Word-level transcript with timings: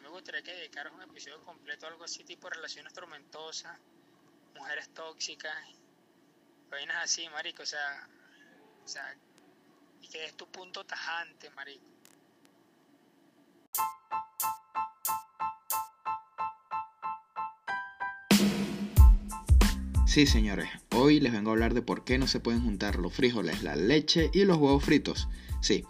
me 0.00 0.08
gustaría 0.08 0.42
que 0.42 0.52
dedicaras 0.52 0.92
un 0.92 1.02
episodio 1.02 1.42
completo 1.44 1.86
a 1.86 1.90
algo 1.90 2.04
así, 2.04 2.24
tipo 2.24 2.48
relaciones 2.48 2.92
tormentosas, 2.92 3.78
mujeres 4.54 4.88
tóxicas, 4.94 5.54
vainas 6.70 7.04
así, 7.04 7.28
marico, 7.28 7.62
o 7.62 7.66
sea, 7.66 8.08
o 8.84 8.88
sea, 8.88 9.16
y 10.00 10.08
que 10.08 10.24
es 10.24 10.36
tu 10.36 10.50
punto 10.50 10.84
tajante, 10.84 11.50
marico. 11.50 11.84
Sí, 20.06 20.26
señores, 20.26 20.68
hoy 20.90 21.20
les 21.20 21.32
vengo 21.32 21.50
a 21.50 21.52
hablar 21.54 21.72
de 21.72 21.80
por 21.80 22.04
qué 22.04 22.18
no 22.18 22.26
se 22.26 22.38
pueden 22.38 22.62
juntar 22.62 22.96
los 22.96 23.14
frijoles, 23.14 23.62
la 23.62 23.76
leche 23.76 24.30
y 24.34 24.44
los 24.44 24.58
huevos 24.58 24.84
fritos. 24.84 25.26
Sí, 25.62 25.86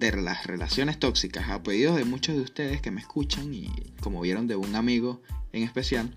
de 0.00 0.16
las 0.16 0.46
relaciones 0.46 0.98
tóxicas, 0.98 1.50
a 1.50 1.62
pedido 1.62 1.94
de 1.94 2.04
muchos 2.04 2.34
de 2.34 2.40
ustedes 2.40 2.80
que 2.80 2.90
me 2.90 3.02
escuchan 3.02 3.52
y 3.52 3.70
como 4.00 4.22
vieron 4.22 4.46
de 4.46 4.56
un 4.56 4.74
amigo 4.74 5.20
en 5.52 5.62
especial, 5.62 6.16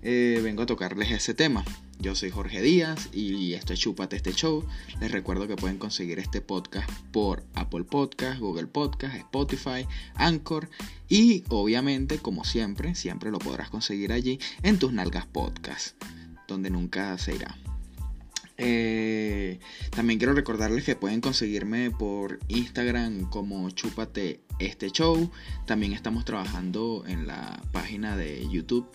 eh, 0.00 0.40
vengo 0.42 0.62
a 0.62 0.66
tocarles 0.66 1.10
ese 1.10 1.34
tema. 1.34 1.62
Yo 1.98 2.16
soy 2.16 2.30
Jorge 2.30 2.62
Díaz 2.62 3.10
y 3.12 3.52
esto 3.52 3.74
es 3.74 3.80
Chúpate 3.80 4.16
este 4.16 4.32
show. 4.32 4.66
Les 4.98 5.12
recuerdo 5.12 5.46
que 5.46 5.56
pueden 5.56 5.76
conseguir 5.76 6.18
este 6.18 6.40
podcast 6.40 6.90
por 7.12 7.44
Apple 7.54 7.84
Podcast, 7.84 8.40
Google 8.40 8.66
Podcast, 8.66 9.14
Spotify, 9.14 9.86
Anchor 10.14 10.70
y 11.08 11.44
obviamente, 11.50 12.18
como 12.18 12.44
siempre, 12.44 12.94
siempre 12.94 13.30
lo 13.30 13.38
podrás 13.38 13.68
conseguir 13.68 14.12
allí 14.12 14.40
en 14.62 14.78
tus 14.78 14.92
nalgas 14.92 15.26
podcast 15.26 16.02
donde 16.48 16.70
nunca 16.70 17.16
se 17.18 17.34
irá. 17.34 17.56
Eh, 18.64 19.58
también 19.90 20.20
quiero 20.20 20.34
recordarles 20.34 20.84
que 20.84 20.94
pueden 20.94 21.20
conseguirme 21.20 21.90
por 21.90 22.38
Instagram 22.46 23.28
como 23.28 23.68
Chúpate 23.70 24.40
este 24.60 24.90
show. 24.90 25.32
También 25.66 25.92
estamos 25.92 26.24
trabajando 26.24 27.02
en 27.08 27.26
la 27.26 27.60
página 27.72 28.16
de 28.16 28.48
YouTube. 28.48 28.86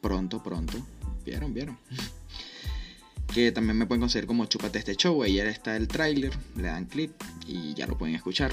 Pronto, 0.00 0.44
pronto. 0.44 0.78
¿Vieron? 1.24 1.52
¿Vieron? 1.52 1.76
que 3.34 3.50
también 3.50 3.76
me 3.76 3.86
pueden 3.86 4.00
conseguir 4.00 4.28
como 4.28 4.46
Chúpate 4.46 4.78
este 4.78 4.94
show. 4.94 5.24
Ahí 5.24 5.34
ya 5.34 5.44
está 5.46 5.76
el 5.76 5.88
tráiler, 5.88 6.32
le 6.54 6.68
dan 6.68 6.84
clip 6.84 7.10
y 7.48 7.74
ya 7.74 7.88
lo 7.88 7.98
pueden 7.98 8.14
escuchar. 8.14 8.52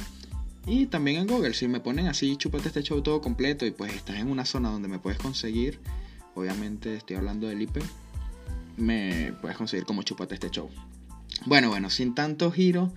Y 0.65 0.87
también 0.87 1.17
en 1.17 1.27
Google, 1.27 1.53
si 1.53 1.67
me 1.67 1.81
ponen 1.81 2.07
así 2.07 2.35
Chúpate 2.35 2.69
este 2.69 2.81
show 2.81 2.99
todo 3.03 3.21
completo 3.21 3.67
y 3.67 3.71
pues 3.71 3.93
estás 3.93 4.15
en 4.15 4.27
una 4.27 4.45
zona 4.45 4.71
donde 4.71 4.87
me 4.87 4.97
puedes 4.97 5.19
conseguir, 5.19 5.79
obviamente 6.33 6.95
estoy 6.95 7.17
hablando 7.17 7.47
del 7.47 7.61
IP, 7.61 7.77
me 8.77 9.33
puedes 9.41 9.57
conseguir 9.57 9.85
como 9.85 10.03
chupate 10.03 10.33
este 10.33 10.49
show. 10.49 10.69
Bueno, 11.45 11.69
bueno, 11.69 11.89
sin 11.89 12.13
tanto 12.13 12.51
giro, 12.51 12.93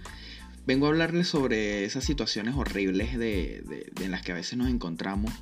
vengo 0.67 0.87
a 0.87 0.91
hablarles 0.91 1.29
sobre 1.29 1.85
esas 1.85 2.05
situaciones 2.05 2.55
horribles 2.55 3.19
de, 3.19 3.93
en 4.01 4.11
las 4.11 4.23
que 4.23 4.33
a 4.33 4.35
veces 4.35 4.59
nos 4.59 4.69
encontramos, 4.69 5.33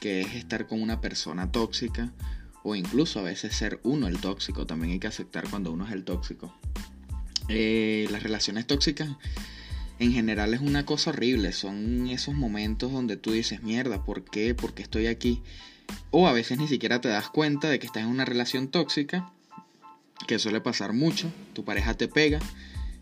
que 0.00 0.22
es 0.22 0.34
estar 0.34 0.66
con 0.66 0.82
una 0.82 1.00
persona 1.00 1.52
tóxica 1.52 2.12
o 2.62 2.74
incluso 2.74 3.20
a 3.20 3.22
veces 3.22 3.54
ser 3.54 3.80
uno 3.82 4.08
el 4.08 4.18
tóxico, 4.18 4.66
también 4.66 4.92
hay 4.92 4.98
que 4.98 5.06
aceptar 5.06 5.48
cuando 5.48 5.72
uno 5.72 5.86
es 5.86 5.92
el 5.92 6.04
tóxico. 6.04 6.54
Eh, 7.48 8.06
las 8.10 8.22
relaciones 8.22 8.66
tóxicas 8.66 9.08
en 9.98 10.12
general 10.12 10.54
es 10.54 10.60
una 10.60 10.86
cosa 10.86 11.10
horrible, 11.10 11.52
son 11.52 12.08
esos 12.08 12.34
momentos 12.34 12.90
donde 12.92 13.16
tú 13.16 13.32
dices, 13.32 13.62
mierda, 13.62 14.04
¿por 14.04 14.24
qué? 14.24 14.54
¿Por 14.54 14.72
qué 14.74 14.82
estoy 14.82 15.06
aquí? 15.06 15.42
O 16.10 16.26
a 16.26 16.32
veces 16.32 16.58
ni 16.58 16.68
siquiera 16.68 17.00
te 17.00 17.08
das 17.08 17.28
cuenta 17.28 17.68
de 17.68 17.78
que 17.78 17.86
estás 17.86 18.02
en 18.02 18.08
una 18.08 18.24
relación 18.24 18.68
tóxica, 18.68 19.32
que 20.26 20.38
suele 20.38 20.60
pasar 20.60 20.92
mucho. 20.92 21.30
Tu 21.52 21.64
pareja 21.64 21.94
te 21.94 22.08
pega 22.08 22.40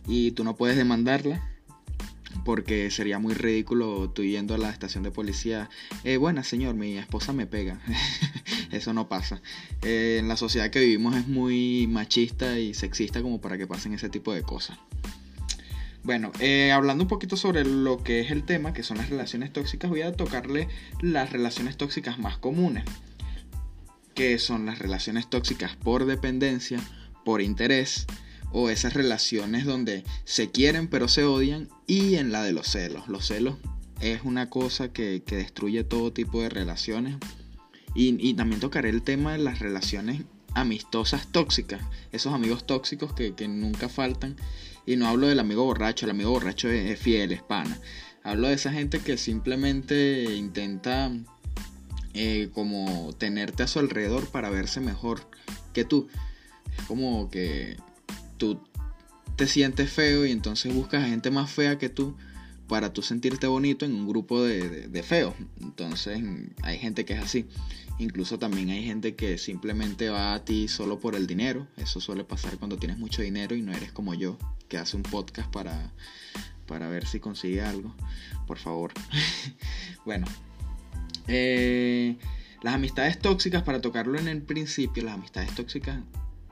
y 0.07 0.33
tú 0.33 0.45
no 0.45 0.57
puedes 0.57 0.77
demandarla 0.77 1.43
porque 2.45 2.91
sería 2.91 3.19
muy 3.19 3.35
ridículo 3.35 4.11
tú 4.11 4.23
yendo 4.23 4.55
a 4.55 4.59
la 4.59 4.71
estación 4.71 5.03
de 5.03 5.11
policía. 5.11 5.69
Eh, 6.05 6.17
buena 6.17 6.45
señor, 6.45 6.75
mi 6.75 6.97
esposa 6.97 7.33
me 7.33 7.47
pega. 7.47 7.81
Eso 8.71 8.93
no 8.93 9.09
pasa. 9.09 9.41
Eh, 9.83 10.17
en 10.21 10.29
la 10.29 10.37
sociedad 10.37 10.71
que 10.71 10.81
vivimos 10.81 11.17
es 11.17 11.27
muy 11.27 11.87
machista 11.89 12.59
y 12.59 12.75
sexista 12.75 13.23
como 13.23 13.41
para 13.41 13.59
que 13.59 13.67
pasen 13.67 13.93
ese 13.95 14.09
tipo 14.09 14.33
de 14.33 14.43
cosas. 14.43 14.79
Bueno, 16.03 16.33
eh, 16.41 16.73
hablando 16.73 17.05
un 17.05 17.09
poquito 17.09 17.37
sobre 17.37 17.65
lo 17.65 18.03
que 18.03 18.21
es 18.21 18.31
el 18.31 18.45
tema, 18.45 18.73
que 18.73 18.83
son 18.83 18.99
las 18.99 19.11
relaciones 19.11 19.53
tóxicas, 19.53 19.91
voy 19.91 20.03
a 20.03 20.13
tocarle 20.13 20.69
las 21.03 21.31
relaciones 21.31 21.77
tóxicas 21.77 22.19
más 22.19 22.39
comunes, 22.39 22.85
que 24.15 24.39
son 24.39 24.67
las 24.67 24.79
relaciones 24.79 25.29
tóxicas 25.29 25.77
por 25.77 26.07
dependencia, 26.07 26.81
por 27.25 27.43
interés, 27.43 28.07
o 28.53 28.71
esas 28.71 28.95
relaciones 28.95 29.67
donde 29.67 30.05
se 30.25 30.51
quieren 30.51 30.89
pero 30.89 31.09
se 31.09 31.25
odian, 31.25 31.69
y 31.87 32.15
en 32.15 32.33
la 32.33 32.43
de 32.43 32.53
los 32.53 32.69
celos. 32.69 33.09
Los 33.09 33.27
celos 33.27 33.57
es 34.01 34.23
una 34.25 34.49
cosa 34.49 34.93
que, 34.93 35.23
destruye 35.27 35.85
todo 35.85 36.13
tipo 36.13 36.41
de 36.41 36.49
relaciones. 36.49 37.17
Y, 37.95 38.35
también 38.35 38.61
tocaré 38.61 38.91
el 38.91 39.03
tema 39.03 39.33
de 39.33 39.39
las 39.39 39.59
relaciones 39.59 40.23
amistosas 40.55 41.27
tóxicas, 41.33 41.83
esos 42.13 42.33
amigos 42.33 42.65
tóxicos 42.67 43.13
que, 43.13 43.35
que 43.35 43.49
nunca 43.49 43.89
faltan 43.89 44.37
y 44.89 44.97
no 44.97 45.07
hablo 45.07 45.27
del 45.27 45.39
amigo 45.39 45.65
borracho, 45.65 46.07
el 46.07 46.13
amigo 46.13 46.31
borracho 46.31 46.71
es, 46.71 46.99
fiel, 46.99 47.31
es 47.33 47.43
pana. 47.43 47.79
Hablo 48.25 48.49
de 48.49 48.55
esa 48.55 48.73
gente 48.73 49.01
que 49.01 49.19
simplemente 49.19 50.35
intenta 50.35 51.13
eh, 52.15 52.49
como 52.55 53.13
tenerte 53.19 53.65
a 53.65 53.67
su 53.67 53.81
alrededor 53.81 54.31
para 54.31 54.49
verse 54.49 54.81
mejor 54.81 55.29
que 55.75 55.85
tú. 55.85 56.09
Es 56.79 56.87
como 56.87 57.29
que 57.29 57.77
tú 58.39 58.63
te 59.37 59.47
sientes 59.47 59.93
feo 59.93 60.25
y 60.25 60.33
entonces 60.33 60.73
buscas 60.73 61.05
a 61.05 61.09
gente 61.09 61.31
más 61.31 61.51
fea 61.51 61.77
que 61.77 61.91
tú 61.91 62.17
para 62.69 62.93
tú 62.93 63.03
sentirte 63.03 63.47
bonito 63.47 63.85
en 63.85 63.95
un 63.95 64.07
grupo 64.07 64.43
de, 64.43 64.89
de 64.89 65.03
feos. 65.03 65.35
Entonces 65.61 66.23
hay 66.63 66.79
gente 66.79 67.05
que 67.05 67.15
es 67.15 67.21
así. 67.21 67.47
Incluso 67.99 68.39
también 68.39 68.71
hay 68.71 68.85
gente 68.85 69.17
que 69.17 69.39
simplemente 69.39 70.09
va 70.09 70.35
a 70.35 70.45
ti 70.45 70.69
solo 70.69 71.01
por 71.01 71.17
el 71.17 71.27
dinero. 71.27 71.67
Eso 71.77 72.01
suele 72.01 72.23
pasar 72.23 72.57
cuando 72.59 72.77
tienes 72.77 72.99
mucho 72.99 73.23
dinero 73.23 73.57
y 73.57 73.63
no 73.63 73.73
eres 73.73 73.91
como 73.91 74.15
yo, 74.15 74.39
que 74.69 74.79
hace 74.79 74.97
un 74.97 75.03
podcast 75.03 75.51
para, 75.51 75.93
para 76.67 76.89
ver 76.89 77.07
si 77.07 77.19
consigue 77.19 77.63
algo. 77.63 77.95
Por 78.47 78.59
favor. 78.59 78.93
bueno. 80.05 80.27
Eh, 81.27 82.17
las 82.63 82.75
amistades 82.75 83.19
tóxicas, 83.19 83.63
para 83.63 83.81
tocarlo 83.81 84.19
en 84.19 84.29
el 84.29 84.43
principio, 84.43 85.03
las 85.05 85.15
amistades 85.15 85.55
tóxicas 85.55 86.01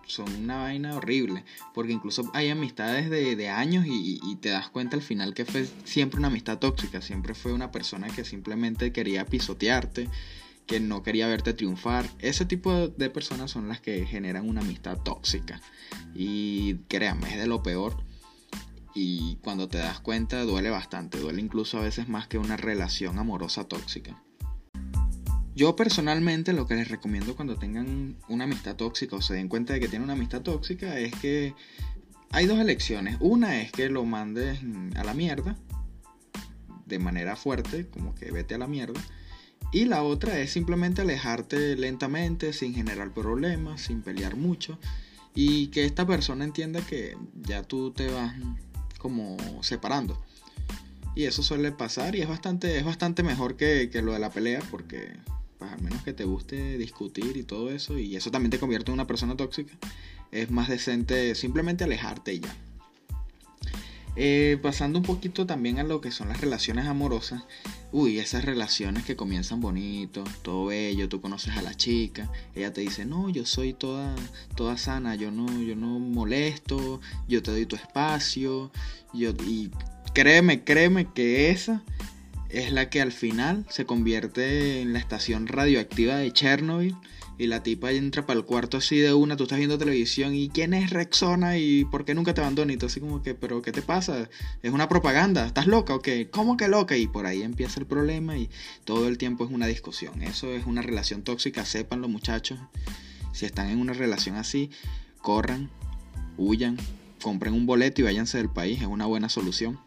son 0.06 0.32
una 0.34 0.58
vaina 0.58 0.96
horrible. 0.96 1.44
Porque 1.74 1.92
incluso 1.92 2.30
hay 2.34 2.50
amistades 2.50 3.10
de, 3.10 3.48
años 3.48 3.86
y, 3.86 4.20
y, 4.22 4.36
te 4.36 4.50
das 4.50 4.68
cuenta 4.68 4.96
al 4.96 5.02
final 5.02 5.34
que 5.34 5.44
fue 5.44 5.68
siempre 5.84 6.18
una 6.18 6.28
amistad 6.28 6.58
tóxica. 6.58 7.00
Siempre 7.00 7.34
fue 7.34 7.52
una 7.52 7.70
persona 7.70 8.08
que 8.08 8.24
simplemente 8.24 8.92
quería 8.92 9.24
pisotearte 9.26 10.08
que 10.66 10.80
no 10.80 11.02
quería 11.02 11.28
verte 11.28 11.54
triunfar. 11.54 12.08
Ese 12.18 12.44
tipo 12.44 12.88
de 12.88 13.10
personas 13.10 13.50
son 13.50 13.68
las 13.68 13.80
que 13.80 14.04
generan 14.04 14.48
una 14.48 14.60
amistad 14.60 14.98
tóxica. 14.98 15.60
Y 16.14 16.74
créanme, 16.88 17.30
es 17.30 17.38
de 17.38 17.46
lo 17.46 17.62
peor. 17.62 17.96
Y 18.94 19.36
cuando 19.42 19.68
te 19.68 19.78
das 19.78 20.00
cuenta 20.00 20.42
duele 20.42 20.70
bastante, 20.70 21.18
duele 21.18 21.40
incluso 21.40 21.78
a 21.78 21.82
veces 21.82 22.08
más 22.08 22.26
que 22.26 22.38
una 22.38 22.56
relación 22.56 23.18
amorosa 23.18 23.64
tóxica. 23.64 24.20
Yo 25.56 25.74
personalmente 25.74 26.52
lo 26.52 26.66
que 26.66 26.74
les 26.74 26.88
recomiendo 26.88 27.34
cuando 27.34 27.56
tengan 27.56 28.16
una 28.28 28.44
amistad 28.44 28.76
tóxica 28.76 29.16
o 29.16 29.22
se 29.22 29.32
den 29.32 29.48
cuenta 29.48 29.72
de 29.72 29.80
que 29.80 29.88
tienen 29.88 30.04
una 30.04 30.12
amistad 30.12 30.42
tóxica 30.42 30.98
es 30.98 31.14
que 31.14 31.54
hay 32.30 32.46
dos 32.46 32.58
elecciones. 32.58 33.16
Una 33.20 33.62
es 33.62 33.72
que 33.72 33.88
lo 33.88 34.04
mandes 34.04 34.60
a 34.96 35.02
la 35.02 35.14
mierda 35.14 35.56
de 36.84 36.98
manera 36.98 37.36
fuerte, 37.36 37.86
como 37.88 38.14
que 38.14 38.30
vete 38.30 38.54
a 38.54 38.58
la 38.58 38.66
mierda. 38.66 39.00
Y 39.72 39.86
la 39.86 40.02
otra 40.02 40.38
es 40.38 40.52
simplemente 40.52 41.00
alejarte 41.00 41.74
lentamente, 41.76 42.52
sin 42.52 42.74
generar 42.74 43.14
problemas, 43.14 43.80
sin 43.80 44.02
pelear 44.02 44.36
mucho. 44.36 44.78
Y 45.34 45.68
que 45.68 45.86
esta 45.86 46.06
persona 46.06 46.44
entienda 46.44 46.80
que 46.82 47.16
ya 47.34 47.62
tú 47.62 47.92
te 47.92 48.10
vas 48.10 48.34
como 48.98 49.38
separando. 49.62 50.22
Y 51.14 51.24
eso 51.24 51.42
suele 51.42 51.72
pasar 51.72 52.14
y 52.14 52.20
es 52.20 52.28
bastante, 52.28 52.76
es 52.76 52.84
bastante 52.84 53.22
mejor 53.22 53.56
que, 53.56 53.90
lo 54.02 54.12
de 54.12 54.18
la 54.18 54.28
pelea 54.28 54.60
porque 54.70 55.16
pues 55.58 55.72
al 55.72 55.82
menos 55.82 56.02
que 56.02 56.12
te 56.12 56.24
guste 56.24 56.78
discutir 56.78 57.36
y 57.36 57.42
todo 57.42 57.70
eso 57.70 57.98
y 57.98 58.16
eso 58.16 58.30
también 58.30 58.50
te 58.50 58.58
convierte 58.58 58.90
en 58.90 58.94
una 58.94 59.06
persona 59.06 59.36
tóxica, 59.36 59.74
es 60.32 60.50
más 60.50 60.68
decente 60.68 61.34
simplemente 61.34 61.84
alejarte 61.84 62.38
ya. 62.40 62.56
Eh, 64.18 64.58
pasando 64.62 64.98
un 64.98 65.04
poquito 65.04 65.44
también 65.44 65.78
a 65.78 65.82
lo 65.82 66.00
que 66.00 66.10
son 66.10 66.28
las 66.28 66.40
relaciones 66.40 66.86
amorosas. 66.86 67.42
Uy, 67.92 68.18
esas 68.18 68.46
relaciones 68.46 69.04
que 69.04 69.14
comienzan 69.14 69.60
bonito, 69.60 70.24
todo 70.42 70.66
bello, 70.66 71.08
tú 71.08 71.20
conoces 71.20 71.54
a 71.56 71.62
la 71.62 71.74
chica, 71.74 72.30
ella 72.54 72.72
te 72.72 72.80
dice, 72.80 73.04
no, 73.04 73.28
yo 73.28 73.44
soy 73.44 73.74
toda, 73.74 74.14
toda 74.54 74.78
sana, 74.78 75.14
yo 75.16 75.30
no, 75.30 75.46
yo 75.62 75.76
no 75.76 75.98
molesto, 75.98 77.00
yo 77.28 77.42
te 77.42 77.50
doy 77.50 77.66
tu 77.66 77.76
espacio, 77.76 78.72
yo, 79.12 79.32
y 79.46 79.70
créeme, 80.14 80.64
créeme 80.64 81.12
que 81.12 81.50
esa 81.50 81.82
es 82.50 82.72
la 82.72 82.90
que 82.90 83.00
al 83.00 83.12
final 83.12 83.66
se 83.68 83.86
convierte 83.86 84.80
en 84.80 84.92
la 84.92 84.98
estación 84.98 85.46
radioactiva 85.46 86.16
de 86.16 86.32
Chernobyl 86.32 86.96
y 87.38 87.46
la 87.48 87.62
tipa 87.62 87.92
entra 87.92 88.24
para 88.24 88.38
el 88.38 88.46
cuarto 88.46 88.78
así 88.78 88.98
de 88.98 89.12
una, 89.12 89.36
tú 89.36 89.42
estás 89.42 89.58
viendo 89.58 89.76
televisión 89.76 90.34
y 90.34 90.48
quién 90.48 90.72
es 90.72 90.90
Rexona 90.90 91.58
y 91.58 91.84
por 91.84 92.04
qué 92.04 92.14
nunca 92.14 92.32
te 92.32 92.40
abandona 92.40 92.72
y 92.72 92.76
tú 92.76 92.86
así 92.86 93.00
como 93.00 93.22
que, 93.22 93.34
pero 93.34 93.60
¿qué 93.62 93.72
te 93.72 93.82
pasa? 93.82 94.28
Es 94.62 94.72
una 94.72 94.88
propaganda, 94.88 95.46
¿estás 95.46 95.66
loca 95.66 95.94
o 95.94 96.00
qué? 96.00 96.30
¿Cómo 96.30 96.56
que 96.56 96.68
loca? 96.68 96.96
Y 96.96 97.06
por 97.06 97.26
ahí 97.26 97.42
empieza 97.42 97.78
el 97.80 97.86
problema 97.86 98.38
y 98.38 98.48
todo 98.84 99.08
el 99.08 99.18
tiempo 99.18 99.44
es 99.44 99.50
una 99.50 99.66
discusión. 99.66 100.22
Eso 100.22 100.54
es 100.54 100.66
una 100.66 100.82
relación 100.82 101.22
tóxica, 101.22 101.64
sepan 101.64 102.00
los 102.00 102.10
muchachos. 102.10 102.58
Si 103.32 103.44
están 103.44 103.68
en 103.68 103.80
una 103.80 103.92
relación 103.92 104.36
así, 104.36 104.70
corran, 105.20 105.70
huyan, 106.38 106.78
compren 107.20 107.52
un 107.52 107.66
boleto 107.66 108.00
y 108.00 108.04
váyanse 108.04 108.38
del 108.38 108.48
país, 108.48 108.80
es 108.80 108.86
una 108.86 109.04
buena 109.04 109.28
solución. 109.28 109.78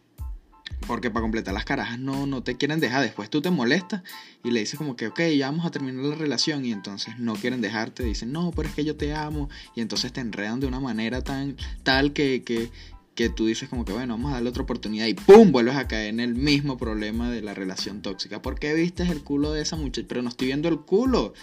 Porque 0.88 1.12
para 1.12 1.22
completar 1.22 1.54
las 1.54 1.66
carajas 1.66 2.00
no, 2.00 2.26
no 2.26 2.44
te 2.44 2.58
quieren 2.58 2.80
dejar. 2.80 3.02
Después 3.02 3.30
tú 3.30 3.42
te 3.42 3.52
molestas 3.52 4.02
y 4.44 4.52
le 4.52 4.62
dices 4.62 4.78
como 4.78 4.96
que, 4.96 5.08
ok, 5.08 5.22
ya 5.38 5.50
vamos 5.50 5.66
a 5.66 5.72
terminar 5.72 6.04
la 6.04 6.16
relación. 6.16 6.66
Y 6.66 6.72
entonces 6.72 7.18
no 7.20 7.36
quieren 7.36 7.62
dejarte. 7.62 8.04
Dicen, 8.04 8.32
no, 8.32 8.52
pero 8.56 8.70
es 8.70 8.76
que 8.76 8.84
yo 8.84 8.96
te 8.96 9.14
amo. 9.14 9.50
Y 9.76 9.82
entonces 9.82 10.12
te 10.14 10.22
enredan 10.22 10.60
de 10.60 10.68
una 10.68 10.80
manera 10.80 11.22
tan 11.22 11.58
tal 11.84 12.14
que, 12.14 12.44
que, 12.44 12.70
que 13.16 13.30
tú 13.30 13.46
dices 13.46 13.70
como 13.70 13.86
que, 13.86 13.92
bueno, 13.92 14.16
vamos 14.16 14.32
a 14.32 14.36
darle 14.36 14.50
otra 14.50 14.64
oportunidad. 14.64 15.06
Y 15.06 15.14
¡pum! 15.14 15.52
Vuelves 15.52 15.76
a 15.76 15.88
caer 15.88 16.10
en 16.10 16.20
el 16.20 16.36
mismo 16.36 16.78
problema 16.78 17.30
de 17.30 17.42
la 17.42 17.54
relación 17.54 18.02
tóxica. 18.02 18.42
¿Por 18.42 18.60
qué 18.60 18.74
viste 18.74 19.04
el 19.04 19.22
culo 19.24 19.52
de 19.52 19.62
esa 19.62 19.76
muchacha? 19.76 20.08
Pero 20.08 20.22
no 20.22 20.30
estoy 20.30 20.48
viendo 20.48 20.70
el 20.70 20.80
culo. 20.80 21.34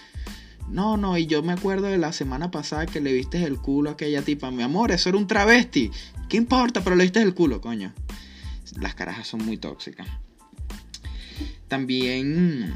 No, 0.69 0.97
no, 0.97 1.17
y 1.17 1.27
yo 1.27 1.45
me 1.45 1.53
acuerdo 1.53 1.87
de 1.87 1.99
la 1.99 2.13
semana 2.13 2.51
pasada 2.51 2.87
que 2.87 3.01
le 3.01 3.13
viste 3.13 3.45
el 3.45 3.59
culo 3.59 3.91
a 3.91 3.93
aquella 3.93 4.23
tipa. 4.23 4.51
Mi 4.51 4.65
amor, 4.65 4.91
eso 4.91 5.11
era 5.11 5.19
un 5.19 5.29
travesti. 5.29 5.93
¿Qué 6.29 6.37
importa? 6.37 6.83
Pero 6.83 6.97
le 6.97 7.05
viste 7.05 7.23
el 7.23 7.35
culo, 7.35 7.61
coño 7.61 7.93
las 8.79 8.95
carajas 8.95 9.27
son 9.27 9.45
muy 9.45 9.57
tóxicas. 9.57 10.09
También 11.69 12.75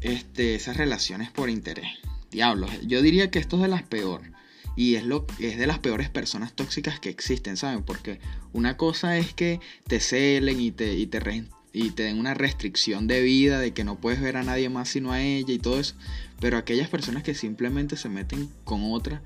este, 0.00 0.54
esas 0.54 0.76
relaciones 0.76 1.30
por 1.30 1.50
interés. 1.50 1.88
Diablos, 2.30 2.70
yo 2.86 3.02
diría 3.02 3.30
que 3.30 3.38
esto 3.38 3.56
es 3.56 3.62
de 3.62 3.68
las 3.68 3.82
peores. 3.82 4.30
Y 4.74 4.94
es, 4.94 5.04
lo, 5.04 5.26
es 5.38 5.58
de 5.58 5.66
las 5.66 5.78
peores 5.80 6.08
personas 6.08 6.54
tóxicas 6.54 6.98
que 6.98 7.10
existen, 7.10 7.58
¿saben? 7.58 7.82
Porque 7.82 8.20
una 8.54 8.76
cosa 8.78 9.18
es 9.18 9.34
que 9.34 9.60
te 9.86 10.00
celen 10.00 10.60
y 10.60 10.70
te, 10.70 10.94
y 10.94 11.06
te, 11.06 11.44
y 11.74 11.90
te 11.90 12.04
den 12.04 12.18
una 12.18 12.32
restricción 12.32 13.06
de 13.06 13.20
vida, 13.20 13.60
de 13.60 13.72
que 13.72 13.84
no 13.84 14.00
puedes 14.00 14.20
ver 14.20 14.38
a 14.38 14.42
nadie 14.42 14.70
más 14.70 14.88
sino 14.88 15.12
a 15.12 15.20
ella 15.20 15.52
y 15.52 15.58
todo 15.58 15.78
eso. 15.78 15.94
Pero 16.40 16.56
aquellas 16.56 16.88
personas 16.88 17.22
que 17.22 17.34
simplemente 17.34 17.96
se 17.96 18.08
meten 18.08 18.48
con 18.64 18.92
otra 18.92 19.22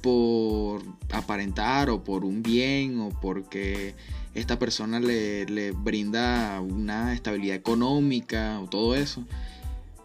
por 0.00 0.82
aparentar 1.10 1.90
o 1.90 2.04
por 2.04 2.24
un 2.24 2.42
bien 2.42 3.00
o 3.00 3.08
porque 3.08 3.94
esta 4.34 4.58
persona 4.58 5.00
le, 5.00 5.72
brinda 5.72 6.60
una 6.60 7.12
estabilidad 7.12 7.56
económica 7.56 8.60
o 8.60 8.68
todo 8.68 8.94
eso. 8.94 9.24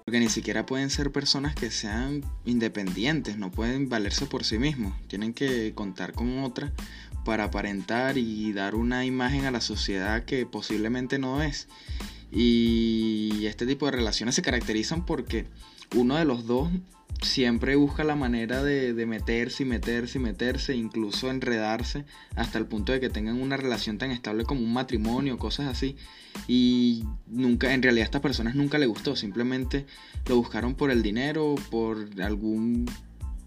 Porque 0.05 0.19
ni 0.19 0.29
siquiera 0.29 0.65
pueden 0.65 0.89
ser 0.89 1.11
personas 1.11 1.53
que 1.53 1.69
sean 1.69 2.23
independientes, 2.45 3.37
no 3.37 3.51
pueden 3.51 3.89
valerse 3.89 4.25
por 4.25 4.45
sí 4.45 4.57
mismos. 4.57 4.93
Tienen 5.07 5.33
que 5.33 5.73
contar 5.75 6.13
con 6.13 6.39
otra 6.39 6.71
para 7.25 7.45
aparentar 7.45 8.17
y 8.17 8.53
dar 8.53 8.73
una 8.75 9.03
imagen 9.03 9.43
a 9.45 9.51
la 9.51 9.59
sociedad 9.59 10.23
que 10.23 10.45
posiblemente 10.45 11.19
no 11.19 11.43
es. 11.43 11.67
Y 12.31 13.45
este 13.45 13.65
tipo 13.65 13.85
de 13.85 13.93
relaciones 13.93 14.35
se 14.35 14.41
caracterizan 14.41 15.05
porque 15.05 15.45
uno 15.95 16.17
de 16.17 16.25
los 16.25 16.45
dos 16.45 16.69
siempre 17.21 17.75
busca 17.75 18.03
la 18.03 18.15
manera 18.15 18.63
de, 18.63 18.93
meterse 19.05 19.63
y 19.63 19.65
meterse 19.65 20.19
y 20.19 20.21
meterse, 20.21 20.75
incluso 20.75 21.29
enredarse 21.29 22.05
hasta 22.35 22.59
el 22.59 22.65
punto 22.65 22.91
de 22.91 22.99
que 22.99 23.09
tengan 23.09 23.41
una 23.41 23.57
relación 23.57 23.97
tan 23.97 24.11
estable 24.11 24.43
como 24.43 24.61
un 24.61 24.73
matrimonio, 24.73 25.37
cosas 25.37 25.67
así. 25.67 25.95
Y 26.47 27.03
nunca, 27.27 27.73
en 27.73 27.81
realidad 27.81 28.03
a 28.03 28.05
estas 28.05 28.21
personas 28.21 28.55
nunca 28.55 28.77
le 28.77 28.85
gustó, 28.85 29.15
simplemente 29.15 29.85
lo 30.27 30.35
buscaron 30.35 30.75
por 30.75 30.91
el 30.91 31.01
dinero, 31.01 31.55
por 31.71 32.07
algún 32.21 32.85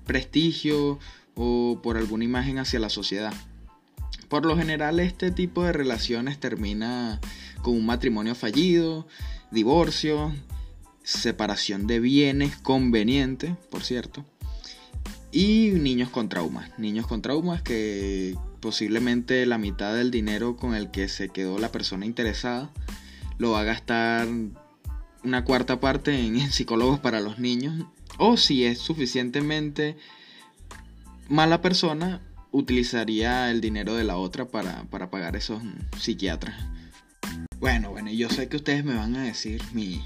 prestigio 0.04 0.98
o 1.34 1.80
por 1.82 1.96
alguna 1.96 2.24
imagen 2.24 2.58
hacia 2.58 2.80
la 2.80 2.90
sociedad. 2.90 3.32
Por 4.28 4.46
lo 4.46 4.56
general 4.56 5.00
este 5.00 5.30
tipo 5.30 5.64
de 5.64 5.72
relaciones 5.72 6.38
termina 6.38 7.20
con 7.62 7.74
un 7.74 7.86
matrimonio 7.86 8.34
fallido, 8.34 9.06
divorcio, 9.50 10.32
separación 11.10 11.86
de 11.86 12.00
bienes 12.00 12.56
conveniente, 12.56 13.56
por 13.70 13.82
cierto, 13.82 14.24
y 15.32 15.70
niños 15.72 16.08
con 16.10 16.28
traumas. 16.28 16.78
Niños 16.78 17.06
con 17.06 17.22
traumas 17.22 17.62
que 17.62 18.36
posiblemente 18.60 19.44
la 19.46 19.58
mitad 19.58 19.94
del 19.94 20.10
dinero 20.10 20.56
con 20.56 20.74
el 20.74 20.90
que 20.90 21.08
se 21.08 21.28
quedó 21.28 21.58
la 21.58 21.72
persona 21.72 22.06
interesada 22.06 22.70
lo 23.38 23.52
va 23.52 23.60
a 23.60 23.64
gastar 23.64 24.28
una 25.24 25.44
cuarta 25.44 25.80
parte 25.80 26.18
en, 26.18 26.50
psicólogos 26.52 27.00
para 27.00 27.20
los 27.20 27.38
niños. 27.38 27.86
O 28.18 28.36
si 28.36 28.64
es 28.64 28.78
suficientemente 28.78 29.96
mala 31.28 31.60
persona, 31.60 32.20
utilizaría 32.52 33.50
el 33.50 33.60
dinero 33.60 33.94
de 33.94 34.04
la 34.04 34.16
otra 34.16 34.46
para, 34.46 34.84
para 34.84 35.10
pagar 35.10 35.36
esos 35.36 35.62
psiquiatras. 35.98 36.56
Bueno, 37.58 37.90
bueno, 37.90 38.10
yo 38.10 38.28
sé 38.30 38.48
que 38.48 38.56
ustedes 38.56 38.84
me 38.84 38.94
van 38.94 39.16
a 39.16 39.22
decir, 39.22 39.62
mi, 39.72 40.02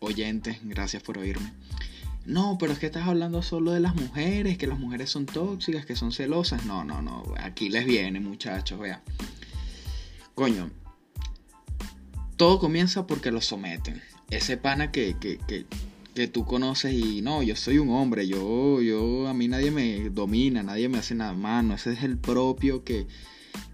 oyentes, 0.00 0.58
gracias 0.62 1.02
por 1.02 1.18
oírme. 1.18 1.52
No, 2.26 2.56
pero 2.58 2.72
es 2.72 2.78
que 2.80 2.86
estás 2.86 3.06
hablando 3.06 3.42
solo 3.42 3.72
de 3.72 3.80
las 3.80 3.94
mujeres, 3.94 4.58
que 4.58 4.66
las 4.66 4.80
mujeres 4.80 5.10
son 5.10 5.26
tóxicas, 5.26 5.86
que 5.86 5.94
son 5.94 6.10
celosas. 6.10 6.66
No, 6.66 6.84
no, 6.84 7.00
no, 7.00 7.22
aquí 7.38 7.68
les 7.68 7.86
viene, 7.86 8.18
muchachos, 8.18 8.80
vea. 8.80 9.00
Coño, 10.34 10.70
todo 12.36 12.58
comienza 12.58 13.06
porque 13.06 13.30
lo 13.30 13.40
someten. 13.40 14.02
Ese 14.28 14.56
pana 14.56 14.90
que, 14.90 15.16
que, 15.20 15.38
que, 15.46 15.66
que, 16.14 16.26
tú 16.26 16.44
conoces 16.44 16.92
y 16.92 17.22
no, 17.22 17.44
yo 17.44 17.54
soy 17.54 17.78
un 17.78 17.90
hombre, 17.90 18.26
yo, 18.26 18.82
yo, 18.82 19.28
a 19.28 19.34
mí 19.34 19.46
nadie 19.46 19.70
me 19.70 20.10
domina, 20.10 20.64
nadie 20.64 20.88
me 20.88 20.98
hace 20.98 21.14
nada 21.14 21.32
más, 21.32 21.62
no, 21.64 21.74
ese 21.74 21.92
es 21.92 22.02
el 22.02 22.18
propio 22.18 22.82
que, 22.82 23.06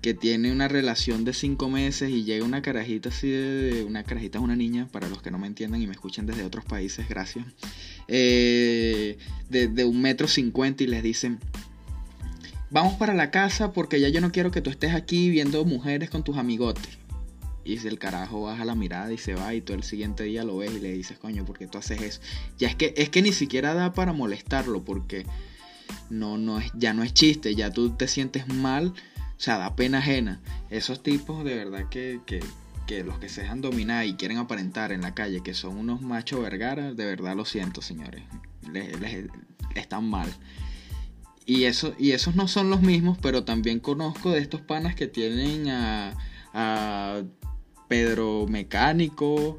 que 0.03 0.15
tiene 0.15 0.51
una 0.51 0.69
relación 0.69 1.25
de 1.25 1.33
cinco 1.33 1.71
meses 1.71 2.11
y 2.11 2.25
llega 2.25 2.45
una 2.45 2.61
carajita 2.61 3.11
así 3.11 3.31
de, 3.31 3.85
una 3.85 4.03
carajita 4.03 4.39
es 4.39 4.45
una 4.45 4.57
niña 4.57 4.89
para 4.91 5.09
los 5.09 5.23
que 5.23 5.31
no 5.31 5.39
me 5.39 5.47
entiendan 5.47 5.81
y 5.81 5.87
me 5.87 5.93
escuchan 5.93 6.27
desde 6.27 6.45
otros 6.45 6.65
países 6.65 7.09
gracias 7.09 7.47
eh, 8.09 9.17
de, 9.49 9.85
un 9.85 10.03
metro 10.03 10.27
cincuenta 10.27 10.83
y 10.83 10.89
les 10.89 11.03
dicen 11.03 11.39
vamos 12.71 12.95
para 12.95 13.15
la 13.15 13.31
casa 13.31 13.73
porque 13.73 14.01
ya 14.01 14.09
yo 14.09 14.21
no 14.21 14.33
quiero 14.33 14.51
que 14.51 14.61
tú 14.61 14.71
estés 14.71 14.95
aquí 14.95 15.31
viendo 15.31 15.65
mujeres 15.65 16.11
con 16.11 16.25
tus 16.25 16.37
amigotes 16.37 16.99
y 17.65 17.77
el 17.87 17.99
carajo 17.99 18.43
baja 18.43 18.65
la 18.65 18.75
mirada 18.75 19.13
y 19.13 19.19
se 19.19 19.35
va 19.35 19.55
y 19.55 19.61
tú 19.61 19.73
el 19.73 19.85
siguiente 19.85 20.25
día 20.25 20.43
lo 20.43 20.57
ves 20.57 20.73
y 20.73 20.81
le 20.81 20.93
dices 20.93 21.19
coño 21.19 21.45
¿por 21.45 21.59
qué 21.59 21.69
tú 21.69 21.79
haces 21.79 22.03
eso? 22.03 22.21
ya 22.59 22.69
es 22.69 22.75
que 22.75 22.93
es 22.97 23.09
que 23.09 23.23
ni 23.23 23.33
siquiera 23.33 23.73
da 23.75 23.93
para 23.93 24.13
molestarlo 24.13 24.85
porque 24.85 25.27
no 26.11 26.39
no 26.39 26.59
es 26.59 26.73
ya 26.75 26.93
no 26.93 27.05
es 27.05 27.15
chiste 27.15 27.55
ya 27.55 27.71
tú 27.71 27.91
te 27.91 28.09
sientes 28.09 28.49
mal 28.49 28.95
o 29.43 29.45
sea, 29.45 29.59
da 29.59 29.75
pena 29.75 29.99
ajena. 29.99 30.41
Esos 30.71 31.03
tipos 31.03 31.45
de 31.45 31.57
verdad 31.57 31.89
que, 31.89 32.21
los 33.05 33.19
que 33.19 33.29
se 33.29 33.41
dejan 33.41 33.61
dominar 33.61 34.07
y 34.07 34.15
quieren 34.15 34.39
aparentar 34.39 34.93
en 34.93 35.01
la 35.01 35.15
calle 35.15 35.43
que 35.43 35.53
son 35.53 35.79
unos 35.79 36.01
machos 36.01 36.41
vergaras, 36.43 36.97
de 36.97 37.05
verdad 37.05 37.35
lo 37.35 37.45
siento, 37.45 37.83
señores. 37.83 38.23
Les, 38.73 39.27
están 39.75 40.09
mal. 40.09 40.33
Y, 41.45 41.65
eso, 41.65 41.93
y 41.99 42.13
esos 42.13 42.37
no 42.37 42.47
son 42.47 42.71
los 42.71 42.83
mismos, 42.83 43.19
pero 43.21 43.43
también 43.43 43.81
conozco 43.81 44.31
de 44.31 44.39
estos 44.39 44.61
panas 44.61 44.95
que 44.95 45.09
tienen 45.09 45.69
a, 45.71 46.15
a 46.55 47.23
Pedro 47.89 48.47
Mecánico, 48.49 49.59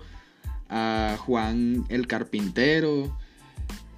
a 0.69 1.17
Juan 1.19 1.83
el 1.89 2.07
Carpintero, 2.07 3.17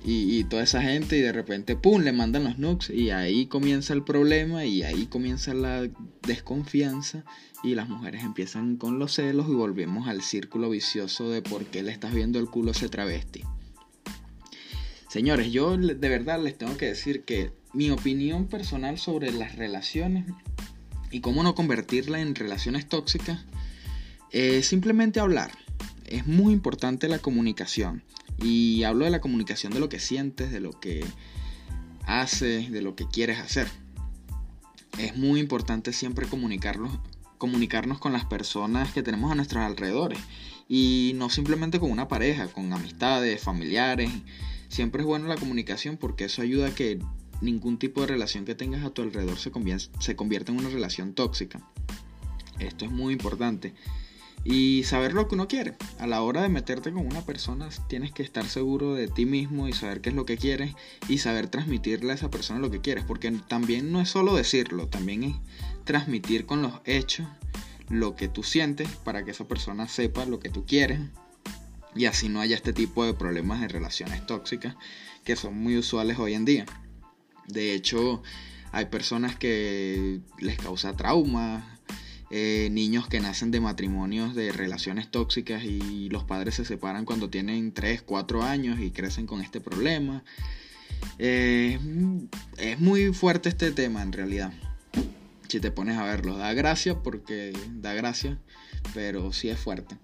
y, 0.08 0.44
toda 0.44 0.62
esa 0.62 0.84
gente 0.84 1.18
y 1.18 1.22
de 1.22 1.32
repente, 1.32 1.76
¡pum!, 1.76 2.02
le 2.02 2.12
mandan 2.12 2.44
los 2.44 2.60
nukes 2.60 2.92
y 2.92 3.10
ahí 3.10 3.48
comienza 3.48 3.94
el 3.94 4.04
problema 4.04 4.64
y 4.64 4.84
ahí 4.84 5.08
comienza 5.08 5.56
la 5.56 5.90
desconfianza 6.22 7.26
y 7.64 7.74
las 7.74 7.90
mujeres 7.90 8.24
empiezan 8.24 8.78
con 8.78 9.00
los 9.00 9.16
celos 9.16 9.48
y 9.50 9.54
volvemos 9.54 10.08
al 10.08 10.22
círculo 10.22 10.70
vicioso 10.70 11.32
de 11.32 11.42
por 11.42 11.66
qué 11.66 11.82
le 11.82 11.92
estás 11.92 12.14
viendo 12.14 12.38
el 12.38 12.46
culo 12.46 12.70
a 12.70 12.72
ese 12.74 12.88
travesti. 12.88 13.42
Señores, 15.10 15.52
yo 15.52 15.76
de 15.76 16.10
verdad 16.10 16.44
les 16.44 16.56
tengo 16.56 16.78
que 16.78 16.86
decir 16.86 17.24
que 17.24 17.52
mi 17.74 17.90
opinión 17.90 18.48
personal 18.48 19.00
sobre 19.00 19.32
las 19.32 19.56
relaciones 19.56 20.26
y 21.10 21.22
cómo 21.22 21.42
no 21.42 21.56
convertirla 21.56 22.22
en 22.22 22.36
relaciones 22.36 22.88
tóxicas 22.88 23.46
es 24.30 24.68
simplemente 24.68 25.20
hablar. 25.20 25.52
Es 26.06 26.28
muy 26.28 26.54
importante 26.54 27.08
la 27.08 27.20
comunicación. 27.20 28.04
Y 28.42 28.84
hablo 28.84 29.06
de 29.06 29.12
la 29.12 29.22
comunicación 29.22 29.74
de 29.74 29.80
lo 29.80 29.90
que 29.90 30.00
sientes, 30.00 30.52
de 30.52 30.60
lo 30.60 30.72
que 30.80 31.06
haces, 32.06 32.72
de 32.72 32.82
lo 32.82 32.96
que 32.96 33.08
quieres 33.08 33.40
hacer. 33.40 33.68
Es 34.98 35.18
muy 35.18 35.40
importante 35.40 35.94
siempre 35.94 36.28
comunicarnos, 36.28 37.00
comunicarnos 37.38 38.00
con 38.00 38.14
las 38.14 38.26
personas 38.26 38.92
que 38.94 39.04
tenemos 39.04 39.32
a 39.32 39.36
nuestros 39.36 39.64
alrededores. 39.64 40.20
Y 40.68 41.14
no 41.16 41.30
simplemente 41.30 41.80
con 41.80 41.92
una 41.92 42.08
pareja, 42.08 42.48
con 42.48 42.72
amistades, 42.74 43.42
familiares. 43.42 44.12
Siempre 44.68 45.02
es 45.02 45.08
bueno 45.08 45.28
la 45.28 45.36
comunicación 45.36 45.98
porque 45.98 46.26
eso 46.26 46.42
ayuda 46.42 46.68
a 46.68 46.76
que 46.76 47.00
ningún 47.42 47.78
tipo 47.78 48.02
de 48.02 48.08
relación 48.08 48.46
que 48.46 48.56
tengas 48.56 48.84
a 48.84 48.90
tu 48.90 49.02
alrededor 49.02 49.38
se, 49.38 49.52
convierta 49.52 50.52
en 50.52 50.60
una 50.60 50.70
relación 50.70 51.14
tóxica. 51.14 51.62
Esto 52.60 52.86
es 52.86 52.92
muy 52.92 53.14
importante. 53.14 53.74
Y 54.46 54.84
saber 54.84 55.14
lo 55.14 55.28
que 55.28 55.36
uno 55.36 55.48
quiere. 55.48 55.74
A 56.00 56.06
la 56.06 56.22
hora 56.22 56.44
de 56.44 56.50
meterte 56.50 56.94
con 56.94 57.06
una 57.06 57.26
persona 57.26 57.68
tienes 57.90 58.12
que 58.12 58.24
estar 58.24 58.46
seguro 58.46 58.94
de 58.94 59.08
ti 59.08 59.26
mismo 59.26 59.68
y 59.68 59.74
saber 59.74 60.00
qué 60.00 60.10
es 60.10 60.16
lo 60.16 60.26
que 60.26 60.38
quieres 60.38 60.76
y 61.10 61.18
saber 61.18 61.48
transmitirle 61.48 62.12
a 62.12 62.16
esa 62.16 62.30
persona 62.30 62.60
lo 62.60 62.70
que 62.70 62.80
quieres, 62.80 63.04
porque 63.04 63.32
también 63.48 63.92
no 63.92 64.00
es 64.00 64.10
solo 64.10 64.36
decirlo, 64.36 64.88
también 64.88 65.24
es 65.24 65.36
transmitir 65.84 66.46
con 66.46 66.62
los 66.62 66.74
hechos 66.86 67.28
lo 67.90 68.16
que 68.16 68.28
tú 68.28 68.44
sientes 68.44 68.88
para 69.04 69.26
que 69.26 69.32
esa 69.32 69.48
persona 69.48 69.88
sepa 69.88 70.26
lo 70.26 70.40
que 70.40 70.50
tú 70.50 70.66
quieres 70.66 71.00
y 71.96 72.06
así 72.06 72.30
no 72.30 72.40
haya 72.40 72.56
este 72.56 72.74
tipo 72.74 73.06
de 73.06 73.14
problemas 73.14 73.62
de 73.62 73.68
relaciones 73.68 74.26
tóxicas 74.28 74.76
que 75.24 75.36
son 75.36 75.58
muy 75.58 75.78
usuales 75.78 76.20
hoy 76.20 76.36
en 76.36 76.46
día. 76.46 76.66
De 77.48 77.74
hecho, 77.74 78.22
hay 78.72 78.86
personas 78.86 79.36
que 79.36 80.20
les 80.40 80.58
causa 80.58 80.96
trauma, 80.96 81.75
eh, 82.32 82.70
niños 82.72 83.08
que 83.08 83.20
nacen 83.20 83.52
de 83.52 83.60
matrimonios 83.60 84.34
de 84.34 84.52
relaciones 84.52 85.10
tóxicas 85.12 85.64
y 85.64 86.10
los 86.10 86.24
padres 86.24 86.56
se 86.56 86.66
separan 86.66 87.06
cuando 87.06 87.30
tienen 87.30 87.72
3, 87.72 88.02
4 88.02 88.44
años 88.44 88.80
y 88.80 88.92
crecen 88.92 89.28
con 89.28 89.42
este 89.42 89.62
problema. 89.62 90.24
Eh, 91.20 91.80
es 92.58 92.80
muy 92.80 93.14
fuerte 93.14 93.50
este 93.50 93.72
tema 93.72 94.02
en 94.02 94.12
realidad. 94.12 94.52
Si 95.48 95.60
te 95.60 95.70
pones 95.72 95.98
a 95.98 96.04
verlo, 96.04 96.38
da 96.38 96.54
gracia 96.54 97.04
porque 97.04 97.54
da 97.76 97.94
gracia, 97.94 98.40
pero 98.94 99.32
sí 99.32 99.50
es 99.50 99.60
fuerte. 99.60 99.96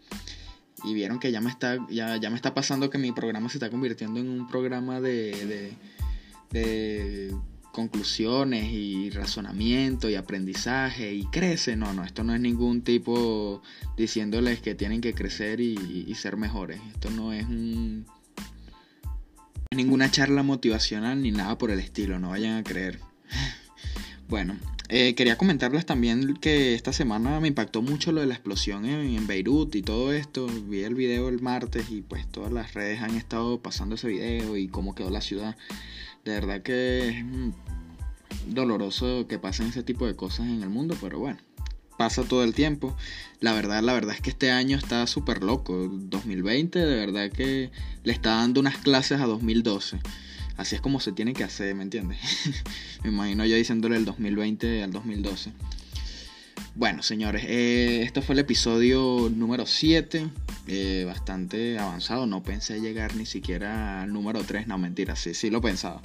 Y 0.83 0.93
vieron 0.93 1.19
que 1.19 1.31
ya 1.31 1.41
me 1.41 1.49
está, 1.49 1.77
ya, 1.89 2.17
ya 2.17 2.29
me 2.29 2.35
está 2.35 2.53
pasando 2.53 2.89
que 2.89 2.97
mi 2.97 3.11
programa 3.11 3.49
se 3.49 3.57
está 3.57 3.69
convirtiendo 3.69 4.19
en 4.19 4.29
un 4.29 4.47
programa 4.47 5.01
de, 5.01 5.73
de 6.51 7.35
conclusiones 7.71 8.71
y 8.71 9.09
razonamiento 9.09 10.09
y 10.09 10.15
aprendizaje 10.15 11.13
y 11.13 11.25
crece. 11.25 11.75
No, 11.75 11.93
no, 11.93 12.03
esto 12.03 12.23
no 12.23 12.35
es 12.35 12.41
ningún 12.41 12.81
tipo 12.81 13.61
diciéndoles 13.97 14.61
que 14.61 14.75
tienen 14.75 15.01
que 15.01 15.13
crecer 15.13 15.59
y, 15.61 16.13
ser 16.15 16.37
mejores. 16.37 16.79
Esto 16.93 17.09
no 17.09 17.33
es 17.33 17.45
un, 17.45 18.05
ninguna 19.75 20.11
charla 20.11 20.43
motivacional 20.43 21.21
ni 21.21 21.31
nada 21.31 21.57
por 21.57 21.71
el 21.71 21.79
estilo, 21.79 22.19
no 22.19 22.29
vayan 22.29 22.57
a 22.57 22.63
creer. 22.63 22.99
Bueno, 24.27 24.55
eh, 24.87 25.13
quería 25.13 25.37
comentarles 25.37 25.85
también 25.85 26.35
que 26.35 26.73
esta 26.73 26.93
semana 26.93 27.41
me 27.41 27.49
impactó 27.49 27.81
mucho 27.81 28.13
lo 28.13 28.21
de 28.21 28.27
la 28.27 28.33
explosión 28.33 28.85
en, 28.85 29.17
en, 29.17 29.27
Beirut 29.27 29.75
y 29.75 29.81
todo 29.81 30.13
esto. 30.13 30.47
Vi 30.47 30.83
el 30.83 30.95
video 30.95 31.27
el 31.27 31.41
martes 31.41 31.91
y 31.91 32.01
pues 32.01 32.25
todas 32.31 32.53
las 32.53 32.73
redes 32.73 33.01
han 33.01 33.17
estado 33.17 33.59
pasando 33.59 33.95
ese 33.95 34.07
video 34.07 34.55
y 34.55 34.69
cómo 34.69 34.95
quedó 34.95 35.09
la 35.09 35.19
ciudad. 35.19 35.57
De 36.25 36.33
verdad 36.33 36.61
que 36.61 37.09
es 37.09 37.25
doloroso 38.45 39.27
que 39.27 39.39
pasen 39.39 39.67
ese 39.67 39.83
tipo 39.83 40.05
de 40.05 40.15
cosas 40.15 40.47
en 40.47 40.61
el 40.61 40.69
mundo, 40.69 40.95
pero 41.01 41.19
bueno, 41.19 41.39
pasa 41.97 42.23
todo 42.23 42.43
el 42.43 42.53
tiempo. 42.53 42.95
La 43.39 43.53
verdad, 43.53 43.81
la 43.81 43.93
verdad 43.93 44.15
es 44.15 44.21
que 44.21 44.29
este 44.31 44.51
año 44.51 44.77
está 44.77 45.05
súper 45.07 45.43
loco. 45.43 45.87
2020 45.89 46.79
de 46.79 46.95
verdad 46.95 47.31
que 47.31 47.71
le 48.03 48.13
está 48.13 48.35
dando 48.37 48.59
unas 48.59 48.77
clases 48.77 49.19
a 49.21 49.25
2012. 49.25 49.99
Así 50.57 50.75
es 50.75 50.81
como 50.81 50.99
se 50.99 51.11
tiene 51.11 51.33
que 51.33 51.43
hacer, 51.43 51.73
¿me 51.75 51.83
entiendes? 51.83 52.19
Me 53.03 53.09
imagino 53.09 53.45
yo 53.45 53.55
diciéndole 53.55 53.97
el 53.97 54.05
2020 54.05 54.83
al 54.83 54.91
2012. 54.91 55.51
Bueno, 56.73 57.03
señores, 57.03 57.43
eh, 57.47 58.01
esto 58.03 58.21
fue 58.21 58.33
el 58.33 58.39
episodio 58.39 59.29
número 59.29 59.65
7. 59.65 60.29
Eh, 60.67 61.03
bastante 61.05 61.77
avanzado. 61.77 62.25
No 62.25 62.43
pensé 62.43 62.79
llegar 62.79 63.15
ni 63.15 63.25
siquiera 63.25 64.03
al 64.03 64.13
número 64.13 64.41
3. 64.43 64.67
No, 64.67 64.77
mentira, 64.77 65.17
sí, 65.17 65.33
sí 65.33 65.49
lo 65.49 65.59
pensaba. 65.59 66.01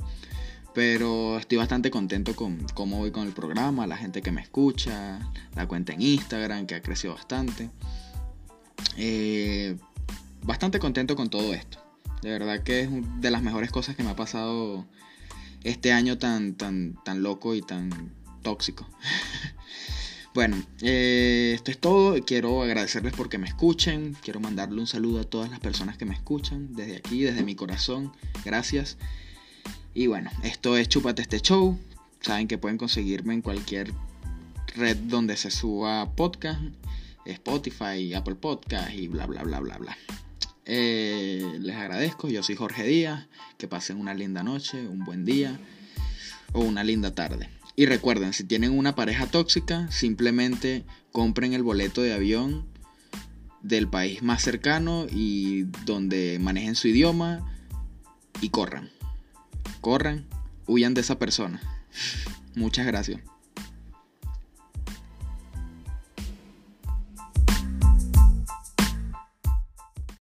Pero 0.75 1.39
estoy 1.39 1.57
bastante 1.59 1.91
contento 1.91 2.35
con 2.35 2.67
cómo 2.75 2.99
voy 2.99 3.13
con 3.13 3.29
el 3.29 3.33
programa, 3.33 3.87
la 3.87 3.97
gente 3.97 4.23
que 4.23 4.33
me 4.33 4.43
escucha, 4.43 5.21
la 5.55 5.67
cuenta 5.69 5.93
en 5.93 6.03
Instagram 6.03 6.67
que 6.67 6.75
ha 6.75 6.83
crecido 6.83 7.15
bastante. 7.15 7.71
Eh, 8.97 9.77
bastante 10.43 10.81
contento 10.81 11.15
con 11.15 11.31
todo 11.31 11.55
esto. 11.55 11.79
De 12.23 12.31
verdad 12.31 12.65
que 12.65 12.81
es 12.81 12.91
de 13.21 13.31
las 13.31 13.43
mejores 13.43 13.71
cosas 13.71 13.95
que 13.95 14.03
me 14.03 14.11
ha 14.11 14.17
pasado 14.17 14.85
este 15.63 15.93
año 15.93 16.19
tan, 16.19 16.55
tan, 16.55 16.99
tan 17.05 17.23
loco 17.23 17.55
y 17.55 17.63
tan 17.63 18.13
tóxico. 18.43 18.89
Bueno, 20.37 20.62
eh, 20.83 21.52
esto 21.55 21.71
es 21.71 21.78
todo. 21.78 22.23
Quiero 22.23 22.62
agradecerles 22.62 23.14
porque 23.14 23.38
me 23.38 23.47
escuchen. 23.47 24.14
Quiero 24.23 24.38
mandarle 24.38 24.78
un 24.78 24.87
saludo 24.87 25.21
a 25.21 25.25
todas 25.25 25.49
las 25.49 25.61
personas 25.61 25.97
que 25.97 26.05
me 26.05 26.12
escuchan 26.12 26.75
desde 26.75 26.97
aquí, 26.97 27.23
desde 27.23 27.43
mi 27.43 27.55
corazón. 27.55 28.12
Gracias. 28.45 28.99
Y 29.95 30.09
bueno, 30.09 30.31
esto 30.43 30.76
es 30.76 30.90
Chupate 30.90 31.23
este 31.23 31.40
show. 31.40 31.78
Saben 32.21 32.49
que 32.49 32.59
pueden 32.59 32.76
conseguirme 32.76 33.33
en 33.33 33.40
cualquier 33.40 33.95
red 34.75 34.99
donde 34.99 35.38
se 35.38 35.50
suba 35.50 36.14
podcast. 36.14 36.61
Spotify, 37.25 38.12
Apple 38.12 38.35
Podcast 38.35 38.93
y 38.93 39.09
bla 39.09 39.25
bla 39.25 39.43
bla 39.43 39.61
bla 39.61 39.78
bla. 39.78 39.97
Eh, 40.66 41.57
les 41.61 41.76
agradezco. 41.76 42.28
Yo 42.28 42.43
soy 42.43 42.57
Jorge 42.57 42.83
Díaz. 42.83 43.26
Que 43.57 43.69
pasen 43.69 43.99
una 43.99 44.12
linda 44.12 44.43
noche, 44.43 44.87
un 44.87 45.02
buen 45.02 45.25
día 45.25 45.59
o 46.52 46.61
una 46.61 46.85
linda 46.85 47.14
tarde. 47.14 47.49
Y 47.76 47.85
recuerden, 47.85 48.33
si 48.33 48.45
tienen 48.45 48.76
una 48.76 48.95
pareja 48.95 49.26
tóxica, 49.26 49.90
simplemente 49.90 50.85
compren 51.12 51.52
el 51.52 51.62
boleto 51.62 52.00
de 52.00 52.14
avión 52.14 52.66
del 53.61 53.87
país 53.87 54.23
más 54.23 54.42
cercano 54.42 55.06
y 55.11 55.64
donde 55.85 56.38
manejen 56.40 56.75
su 56.75 56.88
idioma 56.88 57.47
y 58.40 58.49
corran. 58.49 58.88
Corran, 59.83 60.26
huyan 60.66 60.95
de 60.95 61.02
esa 61.02 61.18
persona. 61.18 61.61
Muchas 62.54 62.87
gracias. 62.87 63.21